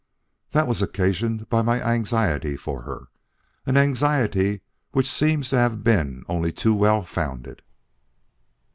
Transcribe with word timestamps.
"That 0.49 0.65
was 0.65 0.81
occasioned 0.81 1.47
by 1.47 1.61
my 1.61 1.79
anxiety 1.79 2.57
for 2.57 2.81
her 2.81 3.09
an 3.67 3.77
anxiety 3.77 4.61
which 4.93 5.07
seems 5.07 5.49
to 5.51 5.59
have 5.59 5.83
been 5.83 6.25
only 6.27 6.51
too 6.51 6.73
well 6.73 7.03
founded." 7.03 7.61